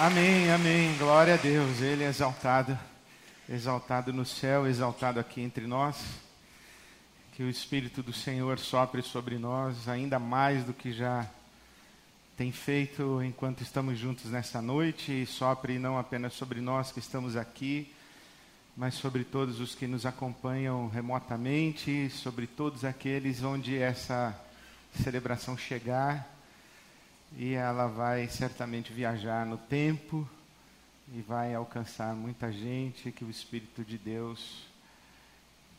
[0.00, 0.96] Amém, amém.
[0.96, 1.82] Glória a Deus.
[1.82, 2.76] Ele é exaltado,
[3.48, 6.02] exaltado no céu, exaltado aqui entre nós.
[7.34, 11.28] Que o Espírito do Senhor sopre sobre nós ainda mais do que já
[12.38, 17.36] tem feito enquanto estamos juntos nessa noite e sopre não apenas sobre nós que estamos
[17.36, 17.94] aqui,
[18.74, 24.34] mas sobre todos os que nos acompanham remotamente, sobre todos aqueles onde essa
[24.94, 26.31] celebração chegar
[27.36, 30.28] e ela vai certamente viajar no tempo
[31.14, 34.64] e vai alcançar muita gente que o Espírito de Deus,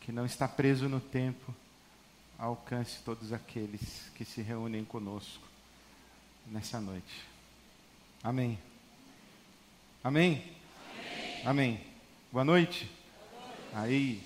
[0.02, 1.53] que não está preso no tempo,
[2.38, 5.47] alcance todos aqueles que se reúnem conosco
[6.47, 7.25] nessa noite.
[8.23, 8.59] Amém.
[10.03, 10.44] Amém?
[11.45, 11.45] Amém.
[11.45, 11.81] Amém.
[12.31, 12.89] Boa noite.
[13.31, 13.70] Boa noite.
[13.73, 14.23] Aí,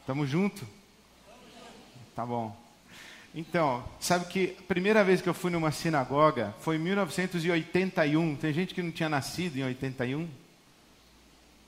[0.00, 0.66] estamos juntos?
[2.14, 2.65] Tá bom.
[3.38, 8.34] Então, sabe que a primeira vez que eu fui numa sinagoga foi em 1981.
[8.36, 10.26] Tem gente que não tinha nascido em 81?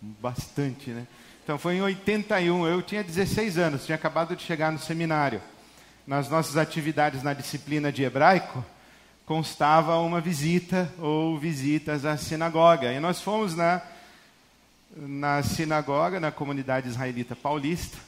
[0.01, 1.07] Bastante, né?
[1.45, 2.67] Então foi em 81.
[2.67, 5.43] Eu tinha 16 anos, tinha acabado de chegar no seminário.
[6.07, 8.65] Nas nossas atividades na disciplina de hebraico,
[9.27, 12.95] constava uma visita ou visitas à sinagoga.
[12.95, 13.83] E nós fomos na,
[14.97, 17.99] na sinagoga, na comunidade israelita paulista.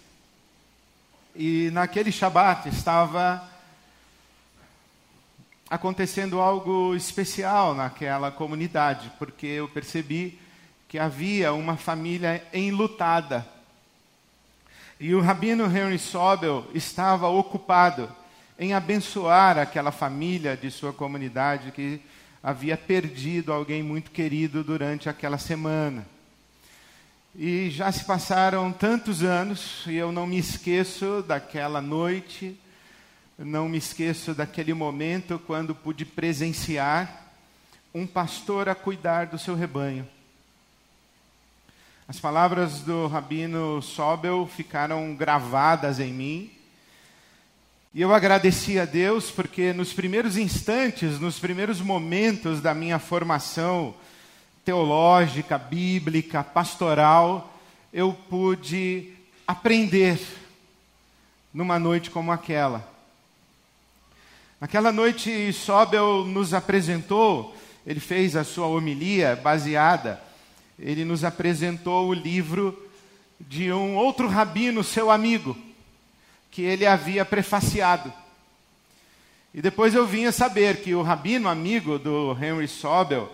[1.34, 3.48] E naquele Shabat estava
[5.68, 10.38] acontecendo algo especial naquela comunidade, porque eu percebi
[10.88, 13.46] que havia uma família enlutada.
[14.98, 18.10] E o rabino Henry Sobel estava ocupado
[18.58, 22.00] em abençoar aquela família de sua comunidade que
[22.42, 26.04] havia perdido alguém muito querido durante aquela semana.
[27.34, 32.58] E já se passaram tantos anos e eu não me esqueço daquela noite,
[33.38, 37.30] não me esqueço daquele momento quando pude presenciar
[37.94, 40.08] um pastor a cuidar do seu rebanho.
[42.08, 46.50] As palavras do rabino Sobel ficaram gravadas em mim.
[47.94, 53.94] E eu agradeci a Deus porque nos primeiros instantes, nos primeiros momentos da minha formação
[54.64, 57.58] teológica, bíblica, pastoral,
[57.92, 59.12] eu pude
[59.46, 60.20] aprender
[61.52, 62.88] numa noite como aquela.
[64.60, 67.56] Naquela noite, Sobel nos apresentou,
[67.86, 70.22] ele fez a sua homilia baseada,
[70.78, 72.78] ele nos apresentou o livro
[73.40, 75.56] de um outro rabino, seu amigo,
[76.50, 78.12] que ele havia prefaciado.
[79.52, 83.32] E depois eu vinha saber que o rabino amigo do Henry Sobel,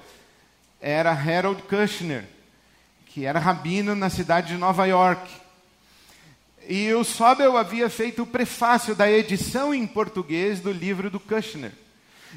[0.86, 2.24] era Harold Kushner,
[3.06, 5.28] que era rabino na cidade de Nova York.
[6.68, 11.72] E o Sobel havia feito o prefácio da edição em português do livro do Kushner.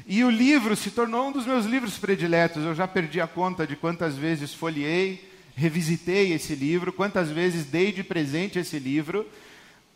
[0.04, 2.64] E o livro se tornou um dos meus livros prediletos.
[2.64, 7.92] Eu já perdi a conta de quantas vezes folhei, revisitei esse livro, quantas vezes dei
[7.92, 9.24] de presente esse livro.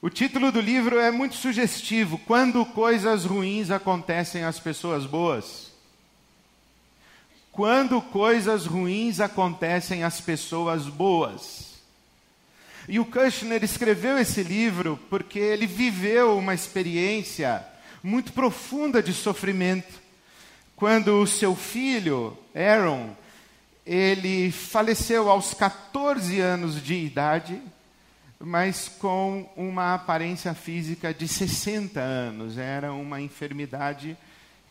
[0.01, 5.74] O título do livro é muito sugestivo: Quando coisas ruins acontecem às pessoas boas
[7.55, 11.75] quando coisas ruins acontecem às pessoas boas.
[12.89, 17.65] E o Kushner escreveu esse livro porque ele viveu uma experiência
[18.03, 20.03] muito profunda de sofrimento.
[20.75, 23.15] Quando o seu filho, Aaron,
[23.87, 27.63] ele faleceu aos 14 anos de idade,
[28.41, 32.59] mas com uma aparência física de 60 anos.
[32.59, 34.17] Era uma enfermidade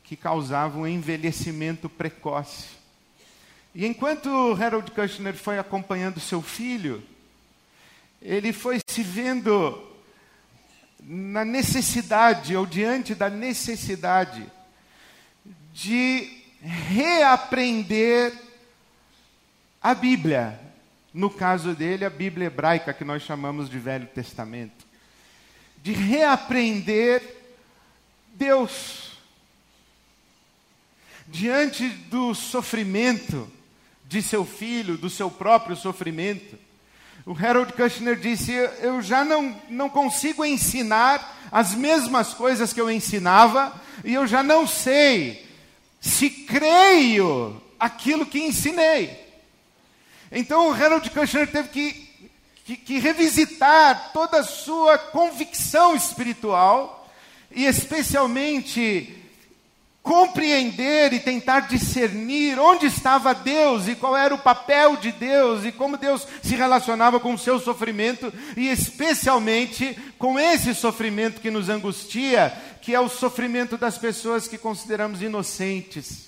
[0.03, 2.67] que causava um envelhecimento precoce.
[3.73, 4.29] E enquanto
[4.61, 7.01] Harold Kushner foi acompanhando seu filho,
[8.21, 9.91] ele foi se vendo
[11.01, 14.45] na necessidade, ou diante da necessidade,
[15.73, 18.33] de reaprender
[19.81, 20.59] a Bíblia.
[21.13, 24.85] No caso dele, a Bíblia hebraica, que nós chamamos de Velho Testamento.
[25.81, 27.21] De reaprender
[28.35, 29.12] Deus
[31.27, 33.49] diante do sofrimento
[34.05, 36.57] de seu filho, do seu próprio sofrimento.
[37.25, 42.91] O Harold Kushner disse: Eu já não, não consigo ensinar as mesmas coisas que eu
[42.91, 43.73] ensinava,
[44.03, 45.47] e eu já não sei
[46.01, 49.17] se creio aquilo que ensinei.
[50.31, 52.09] Então o Harold Kushner teve que,
[52.65, 57.09] que, que revisitar toda a sua convicção espiritual,
[57.51, 59.22] e especialmente
[60.03, 65.71] compreender e tentar discernir onde estava Deus e qual era o papel de Deus e
[65.71, 71.69] como Deus se relacionava com o seu sofrimento e especialmente com esse sofrimento que nos
[71.69, 76.27] angustia, que é o sofrimento das pessoas que consideramos inocentes.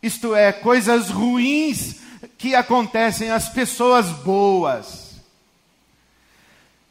[0.00, 1.96] Isto é, coisas ruins
[2.38, 5.03] que acontecem às pessoas boas.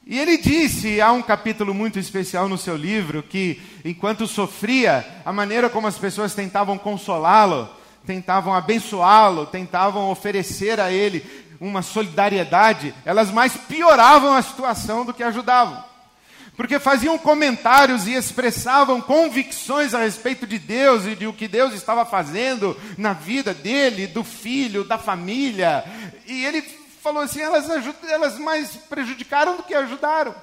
[0.06, 5.32] E ele disse, há um capítulo muito especial no seu livro, que enquanto sofria, a
[5.32, 7.70] maneira como as pessoas tentavam consolá-lo,
[8.06, 11.26] tentavam abençoá-lo, tentavam oferecer a ele
[11.58, 15.82] uma solidariedade, elas mais pioravam a situação do que ajudavam.
[16.58, 21.74] Porque faziam comentários e expressavam convicções a respeito de Deus e de o que Deus
[21.74, 25.84] estava fazendo na vida dele, do filho, da família.
[26.28, 26.62] E ele
[27.04, 27.66] falou assim: elas,
[28.10, 30.34] elas mais prejudicaram do que ajudaram.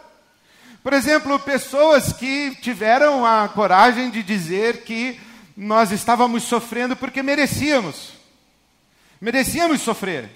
[0.82, 5.18] Por exemplo, pessoas que tiveram a coragem de dizer que
[5.56, 8.12] nós estávamos sofrendo porque merecíamos.
[9.20, 10.30] Merecíamos sofrer.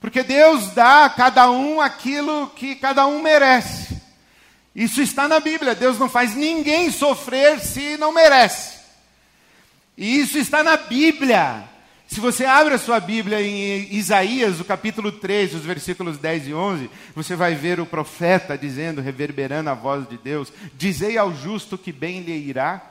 [0.00, 4.00] Porque Deus dá a cada um aquilo que cada um merece.
[4.74, 5.74] Isso está na Bíblia.
[5.74, 8.78] Deus não faz ninguém sofrer se não merece.
[9.96, 11.69] E isso está na Bíblia.
[12.10, 16.54] Se você abre a sua Bíblia em Isaías, o capítulo 3, os versículos 10 e
[16.54, 21.78] 11, você vai ver o profeta dizendo, reverberando a voz de Deus: Dizei ao justo
[21.78, 22.84] que bem lhe irá,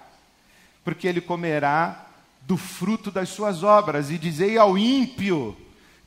[0.85, 2.07] porque ele comerá
[2.43, 5.53] do fruto das suas obras, e dizei ao ímpio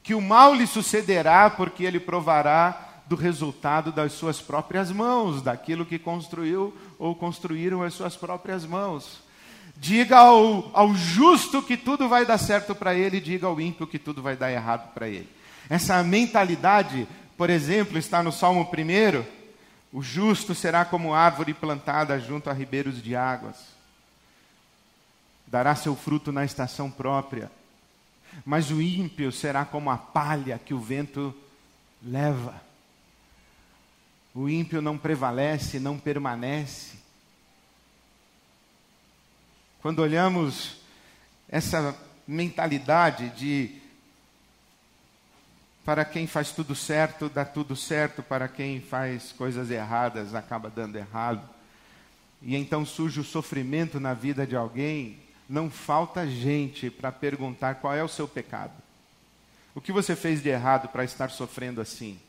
[0.03, 5.85] que o mal lhe sucederá, porque ele provará do resultado das suas próprias mãos, daquilo
[5.85, 9.22] que construiu ou construíram as suas próprias mãos.
[9.83, 13.99] Diga ao, ao justo que tudo vai dar certo para ele, diga ao ímpio que
[13.99, 15.29] tudo vai dar errado para ele.
[15.69, 19.25] Essa mentalidade, por exemplo, está no Salmo 1.
[19.93, 23.57] O justo será como árvore plantada junto a ribeiros de águas.
[25.49, 27.51] Dará seu fruto na estação própria.
[28.47, 31.35] Mas o ímpio será como a palha que o vento
[32.01, 32.55] leva.
[34.33, 37.03] O ímpio não prevalece, não permanece.
[39.83, 40.77] Quando olhamos
[41.49, 41.95] essa
[42.27, 43.83] mentalidade de
[45.85, 50.97] para quem faz tudo certo, dá tudo certo, para quem faz coisas erradas, acaba dando
[50.97, 51.43] errado.
[52.41, 55.19] E então surge o sofrimento na vida de alguém,
[55.49, 58.75] não falta gente para perguntar qual é o seu pecado.
[59.75, 62.21] O que você fez de errado para estar sofrendo assim?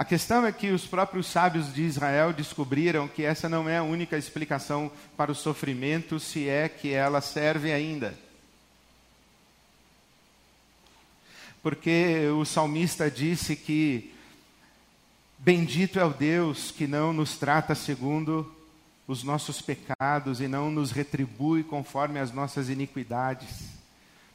[0.00, 3.82] A questão é que os próprios sábios de Israel descobriram que essa não é a
[3.82, 8.18] única explicação para o sofrimento, se é que ela serve ainda.
[11.62, 14.10] Porque o salmista disse que
[15.36, 18.50] bendito é o Deus que não nos trata segundo
[19.06, 23.68] os nossos pecados e não nos retribui conforme as nossas iniquidades.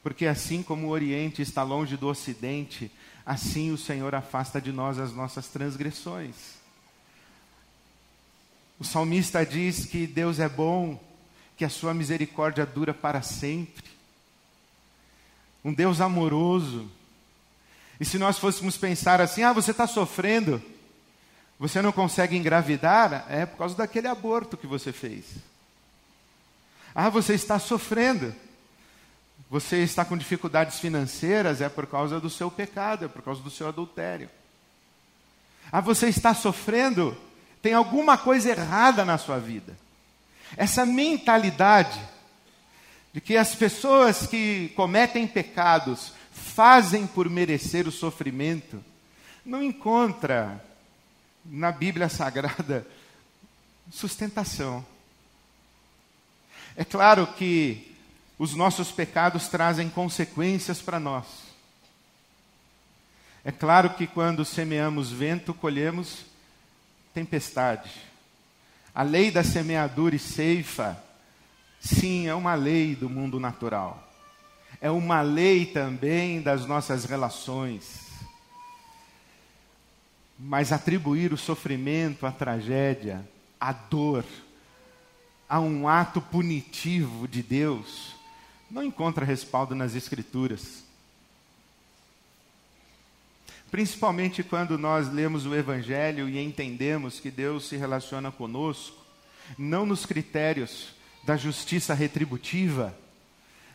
[0.00, 2.88] Porque assim como o Oriente está longe do Ocidente,
[3.26, 6.36] assim o Senhor afasta de nós as nossas transgressões.
[8.78, 11.02] O salmista diz que Deus é bom,
[11.56, 13.84] que a sua misericórdia dura para sempre.
[15.64, 16.88] Um Deus amoroso.
[17.98, 20.62] E se nós fôssemos pensar assim, ah, você está sofrendo,
[21.58, 25.24] você não consegue engravidar, é por causa daquele aborto que você fez.
[26.94, 28.34] Ah, você está sofrendo,
[29.48, 33.50] você está com dificuldades financeiras, é por causa do seu pecado, é por causa do
[33.50, 34.28] seu adultério.
[35.70, 37.16] Ah, você está sofrendo,
[37.62, 39.76] tem alguma coisa errada na sua vida.
[40.56, 42.00] Essa mentalidade
[43.12, 48.82] de que as pessoas que cometem pecados fazem por merecer o sofrimento,
[49.44, 50.62] não encontra
[51.44, 52.86] na Bíblia Sagrada
[53.90, 54.84] sustentação.
[56.76, 57.95] É claro que
[58.38, 61.24] os nossos pecados trazem consequências para nós.
[63.44, 66.26] É claro que quando semeamos vento, colhemos
[67.14, 67.90] tempestade.
[68.92, 71.00] A lei da semeadura e ceifa,
[71.78, 74.02] sim, é uma lei do mundo natural.
[74.80, 78.06] É uma lei também das nossas relações.
[80.38, 83.26] Mas atribuir o sofrimento, a tragédia,
[83.60, 84.24] a dor,
[85.48, 88.15] a um ato punitivo de Deus,
[88.70, 90.84] não encontra respaldo nas Escrituras.
[93.70, 98.96] Principalmente quando nós lemos o Evangelho e entendemos que Deus se relaciona conosco,
[99.58, 100.94] não nos critérios
[101.24, 102.96] da justiça retributiva,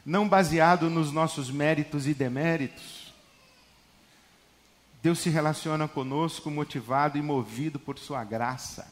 [0.06, 3.14] não baseado nos nossos méritos e deméritos.
[5.04, 8.92] Deus se relaciona conosco motivado e movido por Sua graça.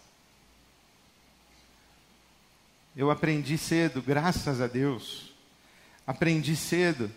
[2.95, 5.28] Eu aprendi cedo, graças a Deus,
[6.05, 7.11] aprendi cedo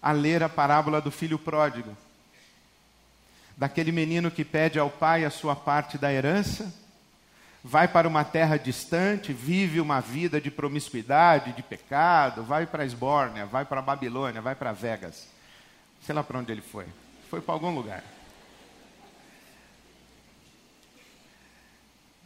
[0.00, 1.96] a ler a parábola do filho pródigo.
[3.56, 6.72] Daquele menino que pede ao pai a sua parte da herança,
[7.62, 13.46] vai para uma terra distante, vive uma vida de promiscuidade, de pecado, vai para Esbórnia,
[13.46, 15.26] vai para Babilônia, vai para Vegas.
[16.04, 16.86] Sei lá para onde ele foi.
[17.30, 18.04] Foi para algum lugar.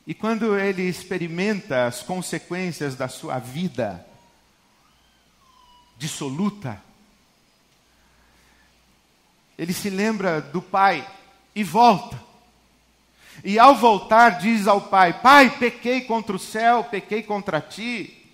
[0.05, 4.05] E quando ele experimenta as consequências da sua vida
[5.99, 6.81] dissoluta,
[9.59, 11.07] ele se lembra do pai
[11.55, 12.23] e volta.
[13.45, 18.27] E ao voltar, diz ao pai: Pai, pequei contra o céu, pequei contra ti,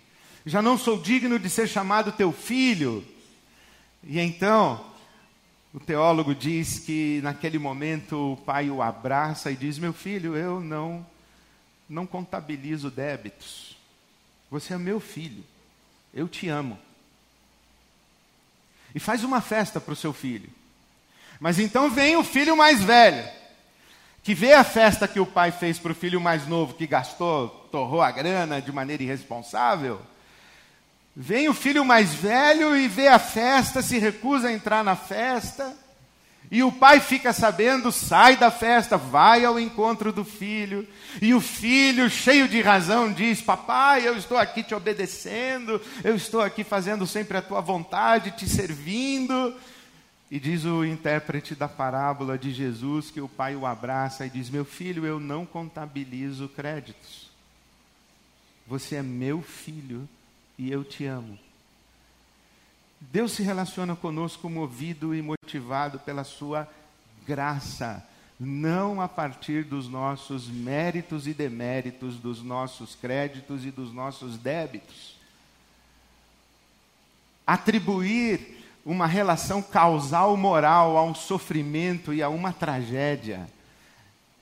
[0.44, 3.04] já não sou digno de ser chamado teu filho.
[4.02, 4.85] E então,
[5.73, 10.61] o teólogo diz que naquele momento o pai o abraça e diz: Meu filho, eu
[10.61, 11.04] não,
[11.88, 13.76] não contabilizo débitos.
[14.50, 15.42] Você é meu filho,
[16.12, 16.78] eu te amo.
[18.94, 20.48] E faz uma festa para o seu filho.
[21.40, 23.24] Mas então vem o filho mais velho
[24.24, 27.48] que vê a festa que o pai fez para o filho mais novo, que gastou,
[27.70, 30.00] torrou a grana de maneira irresponsável,
[31.14, 35.76] vem o filho mais velho e vê a festa, se recusa a entrar na festa,
[36.54, 40.87] e o pai fica sabendo, sai da festa, vai ao encontro do filho,
[41.20, 46.40] e o filho, cheio de razão, diz: Papai, eu estou aqui te obedecendo, eu estou
[46.40, 49.52] aqui fazendo sempre a tua vontade, te servindo.
[50.30, 54.49] E diz o intérprete da parábola de Jesus que o pai o abraça e diz:
[54.49, 57.32] Meu filho, eu não contabilizo créditos.
[58.64, 60.08] Você é meu filho
[60.56, 61.37] e eu te amo.
[63.11, 66.68] Deus se relaciona conosco movido e motivado pela sua
[67.26, 68.04] graça,
[68.38, 75.16] não a partir dos nossos méritos e deméritos, dos nossos créditos e dos nossos débitos.
[77.46, 83.49] Atribuir uma relação causal moral a um sofrimento e a uma tragédia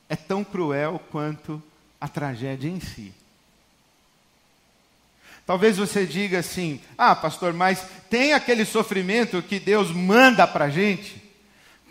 [0.09, 1.62] é tão cruel quanto
[2.00, 3.12] a tragédia em si.
[5.47, 10.71] Talvez você diga assim: ah, pastor, mas tem aquele sofrimento que Deus manda para a
[10.71, 11.23] gente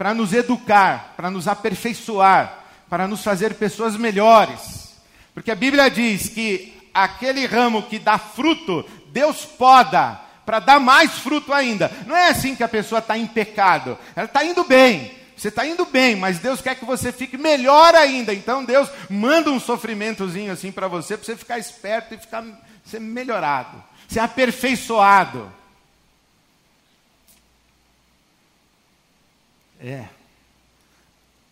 [0.01, 4.95] para nos educar, para nos aperfeiçoar, para nos fazer pessoas melhores.
[5.31, 11.11] Porque a Bíblia diz que aquele ramo que dá fruto, Deus poda para dar mais
[11.19, 11.91] fruto ainda.
[12.07, 15.11] Não é assim que a pessoa está em pecado, ela está indo bem.
[15.37, 18.33] Você está indo bem, mas Deus quer que você fique melhor ainda.
[18.33, 22.43] Então Deus manda um sofrimentozinho assim para você, para você ficar esperto e ficar
[22.85, 25.51] ser melhorado, ser aperfeiçoado.
[29.79, 30.07] É.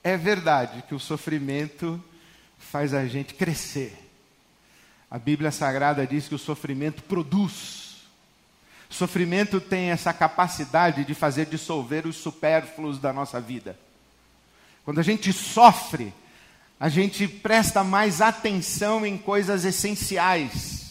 [0.04, 2.02] É verdade que o sofrimento
[2.58, 3.98] faz a gente crescer.
[5.10, 8.04] A Bíblia Sagrada diz que o sofrimento produz.
[8.90, 13.78] Sofrimento tem essa capacidade de fazer dissolver os supérfluos da nossa vida.
[14.84, 16.14] Quando a gente sofre,
[16.80, 20.89] a gente presta mais atenção em coisas essenciais.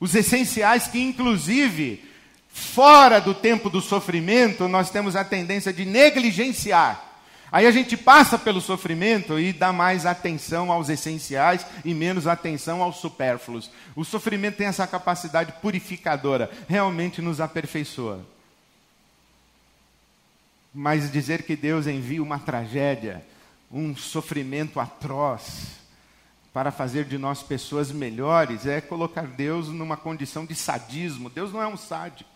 [0.00, 2.02] Os essenciais que, inclusive,
[2.48, 7.08] fora do tempo do sofrimento, nós temos a tendência de negligenciar.
[7.52, 12.80] Aí a gente passa pelo sofrimento e dá mais atenção aos essenciais e menos atenção
[12.80, 13.70] aos supérfluos.
[13.96, 18.24] O sofrimento tem essa capacidade purificadora, realmente nos aperfeiçoa.
[20.72, 23.24] Mas dizer que Deus envia uma tragédia,
[23.70, 25.79] um sofrimento atroz,
[26.60, 31.30] para fazer de nós pessoas melhores, é colocar Deus numa condição de sadismo.
[31.30, 32.28] Deus não é um sádico.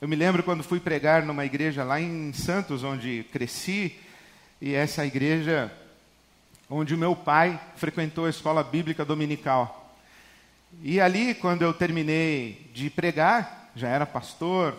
[0.00, 3.94] Eu me lembro quando fui pregar numa igreja lá em Santos, onde cresci,
[4.58, 5.70] e essa igreja
[6.70, 9.94] onde o meu pai frequentou a escola bíblica dominical.
[10.82, 14.74] E ali, quando eu terminei de pregar, já era pastor,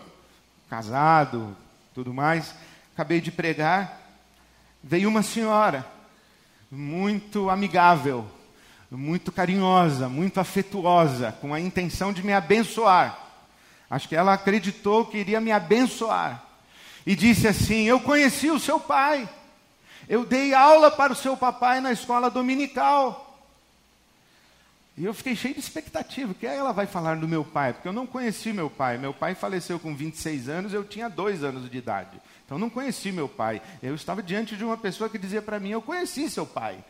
[0.68, 1.56] casado,
[1.94, 2.56] tudo mais,
[2.92, 4.00] acabei de pregar,
[4.82, 5.86] veio uma senhora,
[6.74, 8.26] muito amigável,
[8.90, 13.18] muito carinhosa, muito afetuosa, com a intenção de me abençoar.
[13.90, 16.42] Acho que ela acreditou que iria me abençoar.
[17.04, 19.28] E disse assim: Eu conheci o seu pai.
[20.08, 23.28] Eu dei aula para o seu papai na escola dominical.
[24.96, 26.32] E eu fiquei cheio de expectativa.
[26.32, 27.74] O que ela vai falar do meu pai?
[27.74, 28.96] Porque eu não conheci meu pai.
[28.96, 32.18] Meu pai faleceu com 26 anos, eu tinha dois anos de idade.
[32.52, 33.62] Então não conheci meu pai.
[33.82, 36.84] Eu estava diante de uma pessoa que dizia para mim: Eu conheci seu pai.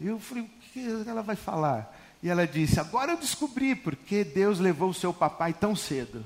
[0.00, 1.94] Eu falei: O que ela vai falar?
[2.22, 6.24] E ela disse: Agora eu descobri porque Deus levou o seu papai tão cedo.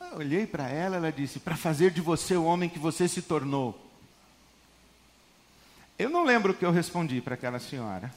[0.00, 3.20] Eu olhei para ela, ela disse: Para fazer de você o homem que você se
[3.20, 3.76] tornou.
[5.98, 8.08] Eu não lembro o que eu respondi para aquela senhora.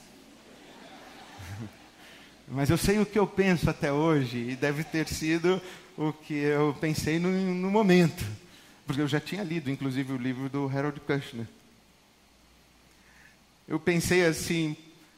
[2.48, 5.60] Mas eu sei o que eu penso até hoje, e deve ter sido
[5.96, 8.24] o que eu pensei no, no momento.
[8.86, 11.46] Porque eu já tinha lido, inclusive, o livro do Harold Kushner.
[13.68, 14.76] eu pensei assim: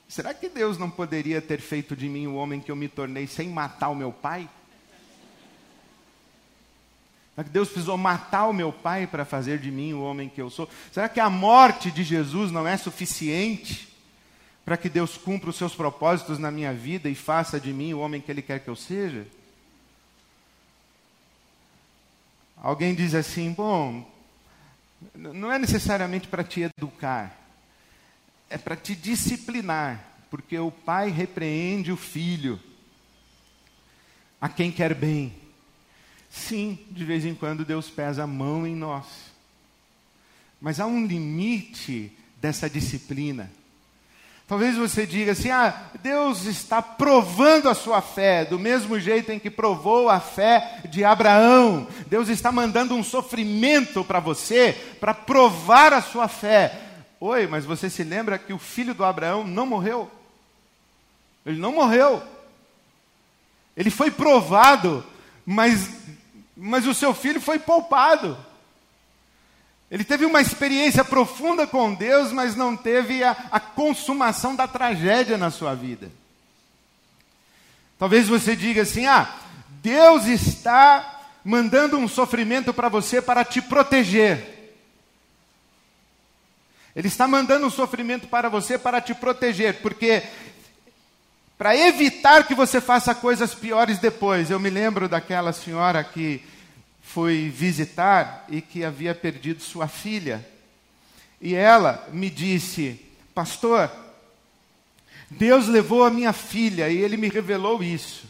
[0.08, 3.26] será que Deus não poderia ter feito de mim o homem que eu me tornei
[3.26, 4.48] sem matar o meu pai?
[7.34, 10.40] Será que Deus precisou matar o meu pai para fazer de mim o homem que
[10.40, 10.68] eu sou?
[10.92, 13.93] Será que a morte de Jesus não é suficiente
[14.64, 18.00] para que Deus cumpra os seus propósitos na minha vida e faça de mim o
[18.00, 19.26] homem que Ele quer que eu seja?
[22.56, 24.10] Alguém diz assim: bom,
[25.14, 27.38] não é necessariamente para te educar,
[28.48, 32.58] é para te disciplinar, porque o pai repreende o filho,
[34.40, 35.34] a quem quer bem.
[36.30, 39.06] Sim, de vez em quando Deus pesa a mão em nós,
[40.58, 43.52] mas há um limite dessa disciplina.
[44.46, 49.38] Talvez você diga assim: ah, Deus está provando a sua fé, do mesmo jeito em
[49.38, 51.88] que provou a fé de Abraão.
[52.06, 56.78] Deus está mandando um sofrimento para você, para provar a sua fé.
[57.18, 60.10] Oi, mas você se lembra que o filho do Abraão não morreu?
[61.46, 62.22] Ele não morreu.
[63.74, 65.04] Ele foi provado,
[65.44, 65.90] mas,
[66.54, 68.36] mas o seu filho foi poupado.
[69.94, 75.38] Ele teve uma experiência profunda com Deus, mas não teve a, a consumação da tragédia
[75.38, 76.10] na sua vida.
[77.96, 79.32] Talvez você diga assim: ah,
[79.80, 84.74] Deus está mandando um sofrimento para você para te proteger.
[86.96, 90.24] Ele está mandando um sofrimento para você para te proteger, porque
[91.56, 94.50] para evitar que você faça coisas piores depois.
[94.50, 96.42] Eu me lembro daquela senhora que
[97.04, 100.44] foi visitar e que havia perdido sua filha.
[101.40, 103.00] E ela me disse:
[103.34, 103.94] Pastor,
[105.30, 108.26] Deus levou a minha filha e ele me revelou isso.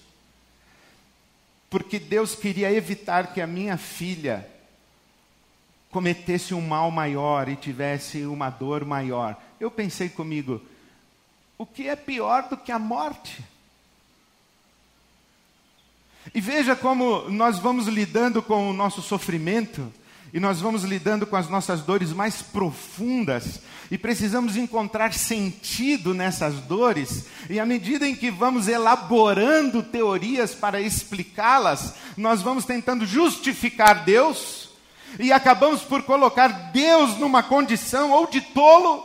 [1.70, 4.46] Porque Deus queria evitar que a minha filha
[5.90, 9.40] cometesse um mal maior e tivesse uma dor maior.
[9.58, 10.60] Eu pensei comigo:
[11.56, 13.42] o que é pior do que a morte?
[16.32, 19.92] E veja como nós vamos lidando com o nosso sofrimento,
[20.32, 26.54] e nós vamos lidando com as nossas dores mais profundas, e precisamos encontrar sentido nessas
[26.54, 34.04] dores, e à medida em que vamos elaborando teorias para explicá-las, nós vamos tentando justificar
[34.04, 34.70] Deus,
[35.20, 39.04] e acabamos por colocar Deus numa condição ou de tolo,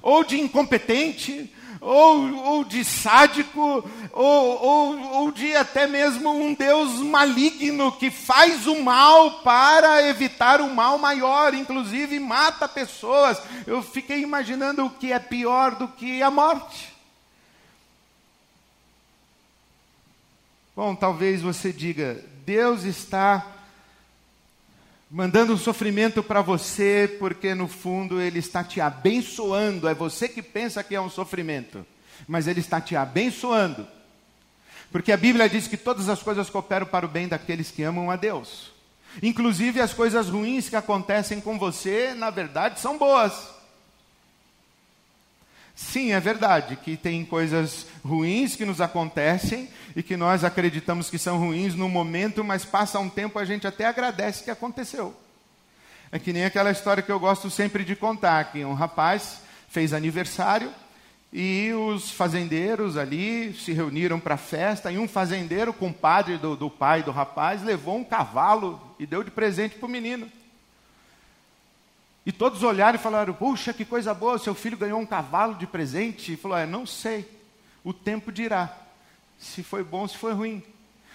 [0.00, 7.00] ou de incompetente, ou, ou de sádico, ou, ou, ou de até mesmo um Deus
[7.00, 13.40] maligno que faz o mal para evitar o mal maior, inclusive mata pessoas.
[13.66, 16.92] Eu fiquei imaginando o que é pior do que a morte.
[20.74, 23.44] Bom, talvez você diga, Deus está
[25.10, 29.88] mandando um sofrimento para você, porque no fundo ele está te abençoando.
[29.88, 31.86] É você que pensa que é um sofrimento,
[32.26, 33.86] mas ele está te abençoando.
[34.90, 38.10] Porque a Bíblia diz que todas as coisas cooperam para o bem daqueles que amam
[38.10, 38.72] a Deus.
[39.22, 43.57] Inclusive as coisas ruins que acontecem com você, na verdade, são boas.
[45.78, 51.16] Sim, é verdade que tem coisas ruins que nos acontecem e que nós acreditamos que
[51.16, 55.14] são ruins no momento, mas passa um tempo a gente até agradece que aconteceu.
[56.10, 59.92] É que nem aquela história que eu gosto sempre de contar, que um rapaz fez
[59.92, 60.74] aniversário
[61.32, 66.68] e os fazendeiros ali se reuniram para a festa e um fazendeiro, compadre do, do
[66.68, 70.28] pai do rapaz, levou um cavalo e deu de presente para o menino.
[72.28, 75.66] E todos olharam e falaram: Puxa, que coisa boa, seu filho ganhou um cavalo de
[75.66, 76.34] presente.
[76.34, 77.26] E falou: É, não sei,
[77.82, 78.70] o tempo dirá
[79.38, 80.62] se foi bom, se foi ruim.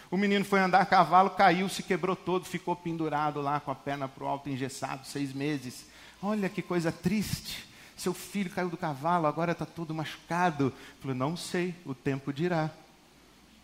[0.09, 3.75] O menino foi andar a cavalo, caiu, se quebrou todo, ficou pendurado lá com a
[3.75, 5.85] perna para o alto, engessado, seis meses.
[6.19, 7.63] Olha que coisa triste.
[7.95, 10.73] Seu filho caiu do cavalo, agora está todo machucado.
[10.99, 12.71] Falou: Não sei, o tempo dirá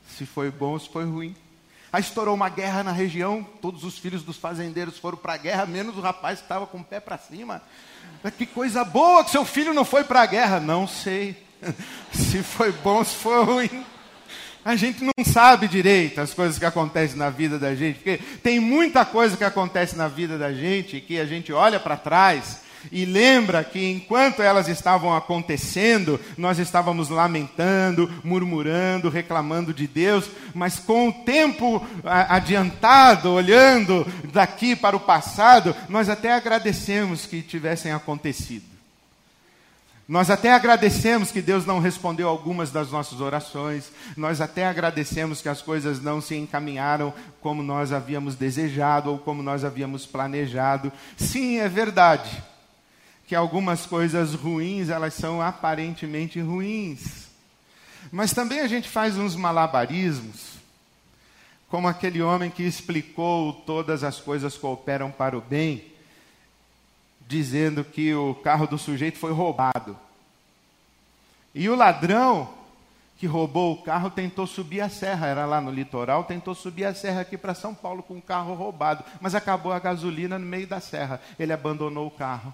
[0.07, 1.35] se foi bom se foi ruim.
[1.91, 5.65] Aí estourou uma guerra na região, todos os filhos dos fazendeiros foram para a guerra,
[5.65, 7.61] menos o rapaz que estava com o pé para cima.
[8.37, 10.59] Que coisa boa que seu filho não foi para a guerra.
[10.59, 11.35] Não sei
[12.11, 13.85] se foi bom, se foi ruim.
[14.63, 18.59] A gente não sabe direito as coisas que acontecem na vida da gente, porque tem
[18.59, 22.61] muita coisa que acontece na vida da gente que a gente olha para trás
[22.91, 30.79] e lembra que enquanto elas estavam acontecendo, nós estávamos lamentando, murmurando, reclamando de Deus, mas
[30.79, 38.69] com o tempo adiantado, olhando daqui para o passado, nós até agradecemos que tivessem acontecido.
[40.07, 45.47] Nós até agradecemos que Deus não respondeu algumas das nossas orações, nós até agradecemos que
[45.47, 50.91] as coisas não se encaminharam como nós havíamos desejado ou como nós havíamos planejado.
[51.15, 52.41] Sim, é verdade
[53.29, 57.27] que algumas coisas ruins, elas são aparentemente ruins.
[58.11, 60.53] Mas também a gente faz uns malabarismos,
[61.69, 65.85] como aquele homem que explicou todas as coisas cooperam para o bem,
[67.27, 69.95] dizendo que o carro do sujeito foi roubado.
[71.53, 72.51] E o ladrão
[73.19, 76.95] que roubou o carro tentou subir a serra, era lá no litoral, tentou subir a
[76.95, 80.65] serra aqui para São Paulo com um carro roubado, mas acabou a gasolina no meio
[80.65, 81.21] da serra.
[81.37, 82.51] Ele abandonou o carro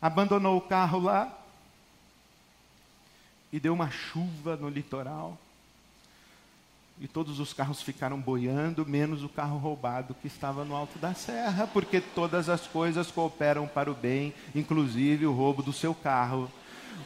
[0.00, 1.36] abandonou o carro lá
[3.52, 5.36] e deu uma chuva no litoral.
[7.00, 11.14] E todos os carros ficaram boiando, menos o carro roubado que estava no alto da
[11.14, 16.50] serra, porque todas as coisas cooperam para o bem, inclusive o roubo do seu carro.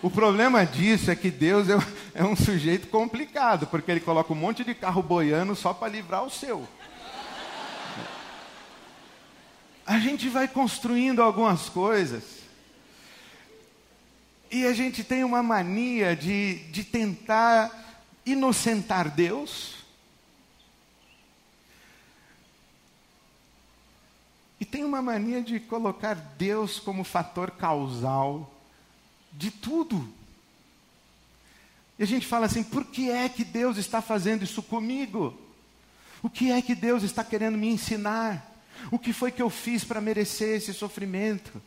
[0.00, 1.76] O problema disso é que Deus é,
[2.14, 6.24] é um sujeito complicado, porque ele coloca um monte de carro boiando só para livrar
[6.24, 6.66] o seu.
[9.84, 12.41] A gente vai construindo algumas coisas
[14.52, 19.76] e a gente tem uma mania de, de tentar inocentar Deus.
[24.60, 28.52] E tem uma mania de colocar Deus como fator causal
[29.32, 30.06] de tudo.
[31.98, 35.34] E a gente fala assim: por que é que Deus está fazendo isso comigo?
[36.22, 38.52] O que é que Deus está querendo me ensinar?
[38.90, 41.60] O que foi que eu fiz para merecer esse sofrimento?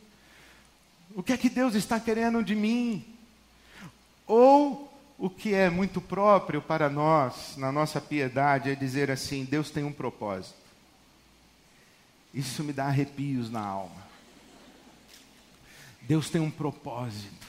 [1.15, 3.05] O que é que Deus está querendo de mim?
[4.27, 9.71] Ou o que é muito próprio para nós, na nossa piedade, é dizer assim: Deus
[9.71, 10.59] tem um propósito.
[12.33, 14.05] Isso me dá arrepios na alma.
[16.01, 17.47] Deus tem um propósito.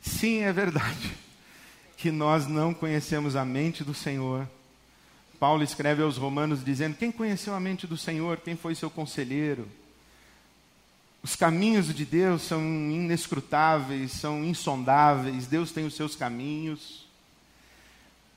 [0.00, 1.14] Sim, é verdade
[1.98, 4.48] que nós não conhecemos a mente do Senhor.
[5.38, 8.38] Paulo escreve aos Romanos dizendo: Quem conheceu a mente do Senhor?
[8.38, 9.68] Quem foi seu conselheiro?
[11.22, 15.46] Os caminhos de Deus são inescrutáveis, são insondáveis.
[15.46, 17.06] Deus tem os seus caminhos.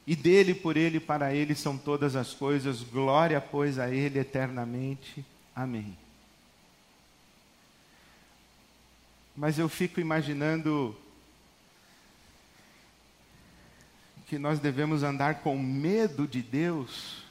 [0.06, 2.84] E dele, por ele, para ele são todas as coisas.
[2.84, 5.26] Glória, pois, a ele eternamente.
[5.56, 5.98] Amém.
[9.36, 10.95] Mas eu fico imaginando
[14.28, 17.24] que nós devemos andar com medo de Deus,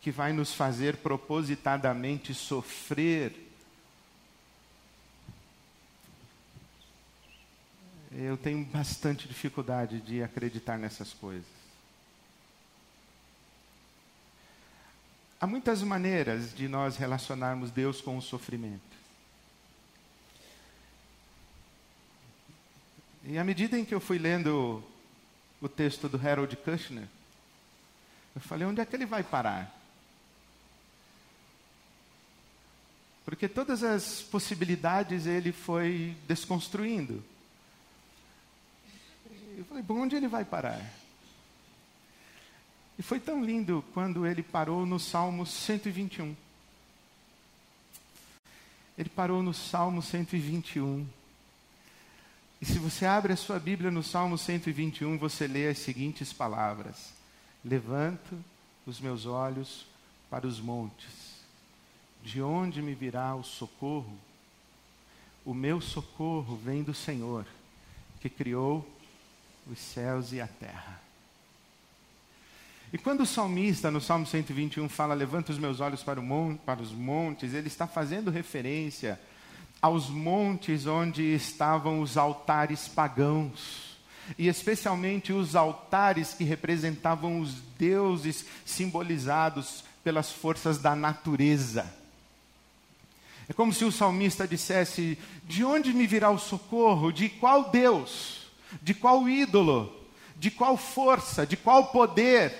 [0.00, 3.47] que vai nos fazer propositadamente sofrer
[8.12, 11.58] eu tenho bastante dificuldade de acreditar nessas coisas.
[15.40, 18.80] Há muitas maneiras de nós relacionarmos Deus com o sofrimento.
[23.24, 24.82] E à medida em que eu fui lendo
[25.60, 27.06] o texto do Harold Kushner,
[28.34, 29.74] eu falei: onde é que ele vai parar?
[33.24, 37.22] Porque todas as possibilidades ele foi desconstruindo.
[39.58, 40.80] Eu falei, por onde ele vai parar?
[42.96, 46.36] E foi tão lindo quando ele parou no Salmo 121.
[48.96, 51.04] Ele parou no Salmo 121.
[52.60, 57.12] E se você abre a sua Bíblia no Salmo 121, você lê as seguintes palavras:
[57.64, 58.38] Levanto
[58.86, 59.86] os meus olhos
[60.30, 61.42] para os montes.
[62.22, 64.16] De onde me virá o socorro?
[65.44, 67.44] O meu socorro vem do Senhor,
[68.20, 68.88] que criou
[69.70, 71.00] os céus e a terra.
[72.92, 76.20] E quando o salmista, no Salmo 121, fala: Levanta os meus olhos para,
[76.64, 79.20] para os montes, ele está fazendo referência
[79.80, 83.98] aos montes onde estavam os altares pagãos,
[84.36, 91.94] e especialmente os altares que representavam os deuses simbolizados pelas forças da natureza.
[93.48, 97.12] É como se o salmista dissesse: De onde me virá o socorro?
[97.12, 98.37] De qual Deus?
[98.82, 99.92] De qual ídolo?
[100.36, 101.46] De qual força?
[101.46, 102.52] De qual poder?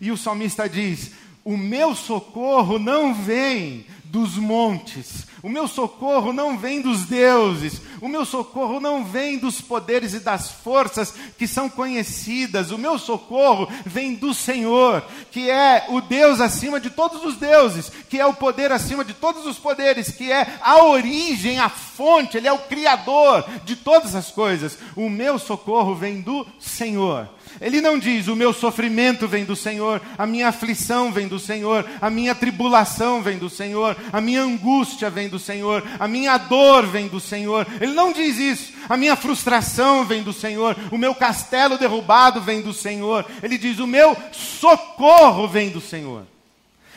[0.00, 1.12] E o salmista diz:
[1.44, 8.06] O meu socorro não vem dos montes, o meu socorro não vem dos deuses, o
[8.06, 13.66] meu socorro não vem dos poderes e das forças que são conhecidas, o meu socorro
[13.86, 18.34] vem do Senhor, que é o Deus acima de todos os deuses, que é o
[18.34, 22.58] poder acima de todos os poderes, que é a origem, a fonte, Ele é o
[22.58, 24.76] Criador de todas as coisas.
[24.94, 27.30] O meu socorro vem do Senhor.
[27.62, 31.88] Ele não diz: o meu sofrimento vem do Senhor, a minha aflição vem do Senhor,
[32.00, 36.84] a minha tribulação vem do Senhor, a minha angústia vem do Senhor, a minha dor
[36.86, 37.64] vem do Senhor.
[37.80, 38.72] Ele não diz isso.
[38.88, 43.24] A minha frustração vem do Senhor, o meu castelo derrubado vem do Senhor.
[43.40, 46.26] Ele diz: o meu socorro vem do Senhor.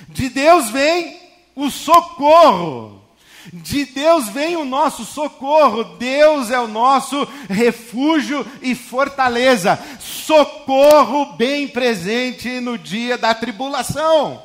[0.10, 1.16] De Deus vem
[1.56, 3.05] o socorro.
[3.54, 11.68] De Deus vem o nosso socorro, Deus é o nosso refúgio e fortaleza, socorro bem
[11.68, 14.44] presente no dia da tribulação.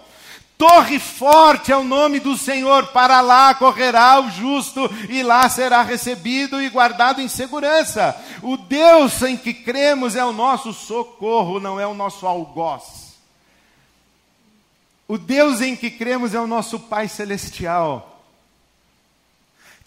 [0.60, 5.80] Torre forte é o nome do Senhor, para lá correrá o justo e lá será
[5.80, 8.14] recebido e guardado em segurança.
[8.42, 13.14] O Deus em que cremos é o nosso socorro, não é o nosso algoz.
[15.08, 18.09] O Deus em que cremos é o nosso Pai Celestial,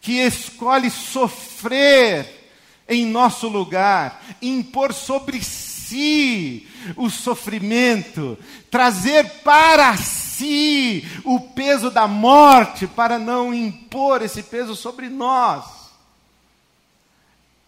[0.04, 2.52] que escolhe sofrer
[2.89, 8.38] em nosso lugar, impor sobre si o sofrimento,
[8.70, 15.63] trazer para si o peso da morte para não impor esse peso sobre nós.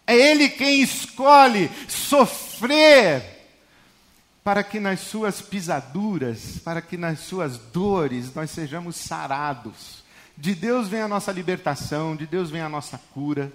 [0.06, 3.22] É Ele quem escolhe sofrer
[4.44, 9.95] para que nas suas pisaduras, para que nas suas dores nós sejamos sarados.
[10.36, 13.50] De Deus vem a nossa libertação, de Deus vem a nossa cura,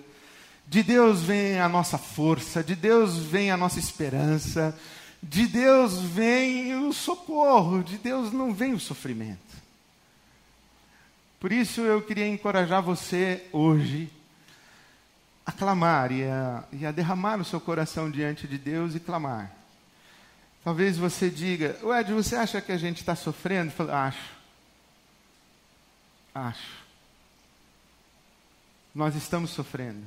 [0.67, 4.77] de Deus vem a nossa força, de Deus vem a nossa esperança,
[5.21, 9.39] de Deus vem o socorro, de Deus não vem o sofrimento.
[11.39, 14.09] Por isso eu queria encorajar você hoje
[15.45, 19.51] a clamar e a, e a derramar o seu coração diante de Deus e clamar.
[20.63, 23.71] Talvez você diga, Ed, você acha que a gente está sofrendo?
[23.71, 24.40] Falo, acho.
[26.33, 26.81] Acho.
[28.93, 30.05] Nós estamos sofrendo.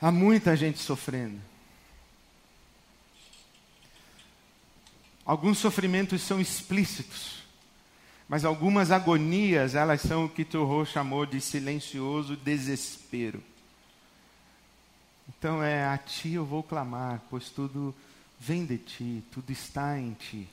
[0.00, 1.40] Há muita gente sofrendo.
[5.24, 7.42] Alguns sofrimentos são explícitos,
[8.28, 13.42] mas algumas agonias, elas são o que Torro chamou de silencioso desespero.
[15.26, 17.94] Então é a ti eu vou clamar, pois tudo
[18.38, 20.46] vem de ti, tudo está em ti.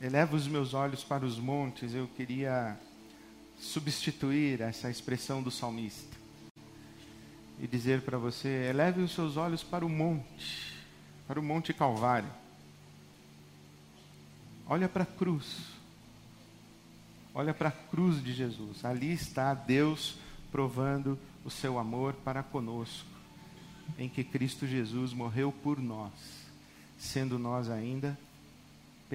[0.00, 2.78] Eleva os meus olhos para os montes, eu queria
[3.58, 6.16] substituir essa expressão do salmista
[7.60, 10.74] e dizer para você: eleve os seus olhos para o monte
[11.26, 12.28] para o Monte Calvário.
[14.66, 15.74] Olha para a cruz.
[17.34, 18.84] Olha para a cruz de Jesus.
[18.84, 20.16] Ali está Deus
[20.52, 23.08] provando o seu amor para conosco,
[23.98, 26.12] em que Cristo Jesus morreu por nós,
[26.98, 28.16] sendo nós ainda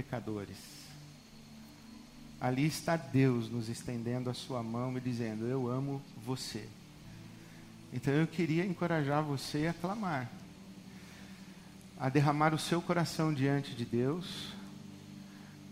[0.01, 0.57] pecadores.
[2.39, 6.67] Ali está Deus nos estendendo a sua mão e dizendo: Eu amo você.
[7.91, 10.29] Então eu queria encorajar você a clamar
[11.99, 14.53] a derramar o seu coração diante de Deus,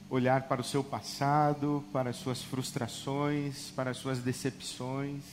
[0.10, 5.24] olhar para o seu passado, para as suas frustrações, para as suas decepções,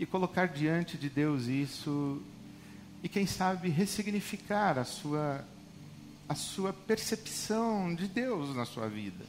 [0.00, 2.20] e colocar diante de Deus isso,
[3.04, 5.44] e quem sabe ressignificar a sua,
[6.30, 9.24] a sua percepção de Deus na sua vida.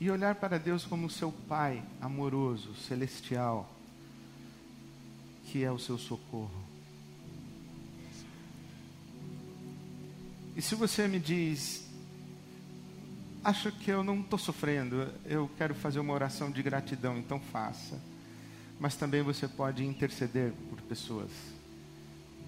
[0.00, 3.70] E olhar para Deus como seu Pai amoroso, celestial,
[5.44, 6.64] que é o seu socorro.
[10.56, 11.86] E se você me diz,
[13.44, 18.00] acho que eu não estou sofrendo, eu quero fazer uma oração de gratidão, então faça.
[18.80, 21.30] Mas também você pode interceder por pessoas,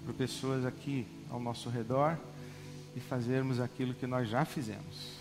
[0.06, 2.18] por pessoas aqui ao nosso redor
[2.98, 5.18] e fazermos aquilo que nós já fizemos.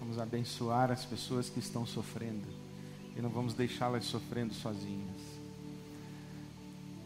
[0.00, 2.48] Vamos abençoar as pessoas que estão sofrendo
[3.14, 5.20] e não vamos deixá-las sofrendo sozinhas.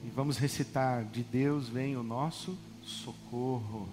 [0.05, 3.89] E vamos recitar: de Deus vem o nosso socorro.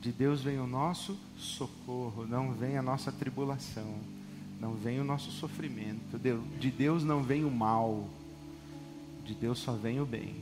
[0.00, 3.96] De Deus vem o nosso socorro, não vem a nossa tribulação,
[4.60, 6.18] não vem o nosso sofrimento.
[6.58, 8.08] De Deus não vem o mal,
[9.26, 10.36] de Deus só vem o bem.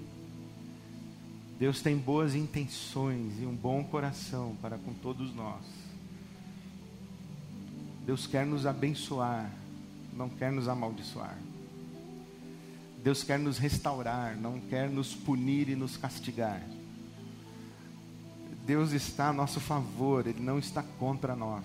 [1.59, 5.65] Deus tem boas intenções e um bom coração para com todos nós.
[8.05, 9.51] Deus quer nos abençoar,
[10.13, 11.37] não quer nos amaldiçoar.
[13.03, 16.61] Deus quer nos restaurar, não quer nos punir e nos castigar.
[18.67, 21.65] Deus está a nosso favor, Ele não está contra nós.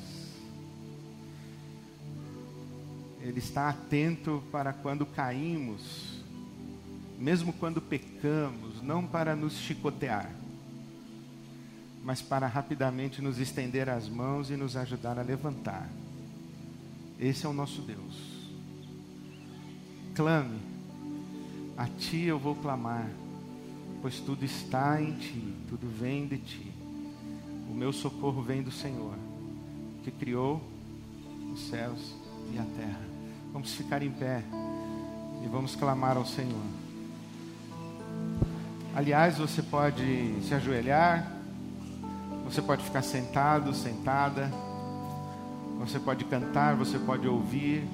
[3.19, 6.10] Ele está atento para quando caímos,
[7.21, 10.31] mesmo quando pecamos, não para nos chicotear,
[12.03, 15.87] mas para rapidamente nos estender as mãos e nos ajudar a levantar.
[17.19, 18.49] Esse é o nosso Deus.
[20.15, 20.57] Clame,
[21.77, 23.07] a Ti eu vou clamar,
[24.01, 26.73] pois tudo está em Ti, tudo vem de Ti.
[27.69, 29.13] O meu socorro vem do Senhor,
[30.03, 30.59] que criou
[31.53, 32.15] os céus
[32.51, 33.05] e a terra.
[33.53, 34.43] Vamos ficar em pé
[35.45, 36.90] e vamos clamar ao Senhor.
[38.93, 41.37] Aliás, você pode se ajoelhar,
[42.43, 44.51] Você pode ficar sentado, sentada.
[45.79, 47.87] Você pode cantar, você pode ouvir.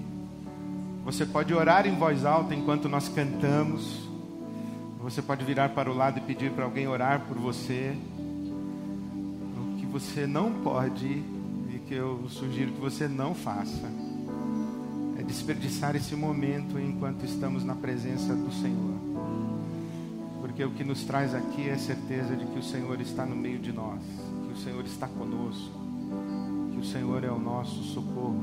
[1.05, 4.09] Você pode orar em voz alta enquanto nós cantamos.
[4.99, 7.95] Você pode virar para o lado e pedir para alguém orar por você.
[9.55, 13.87] O que você não pode e que eu sugiro que você não faça
[15.19, 19.06] é desperdiçar esse momento enquanto estamos na presença do Senhor.
[20.57, 23.35] Porque o que nos traz aqui é a certeza de que o Senhor está no
[23.35, 24.01] meio de nós,
[24.47, 25.69] que o Senhor está conosco,
[26.71, 28.41] que o Senhor é o nosso socorro.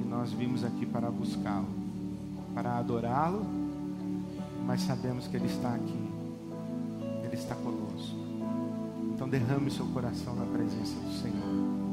[0.00, 1.68] E nós vimos aqui para buscá-lo,
[2.54, 3.44] para adorá-lo,
[4.66, 6.08] mas sabemos que Ele está aqui,
[7.22, 8.16] Ele está conosco.
[9.14, 11.87] Então derrame seu coração na presença do Senhor.